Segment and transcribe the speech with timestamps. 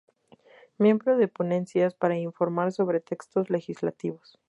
[0.79, 4.39] Miembro de ponencias para informar sobre textos legislativos.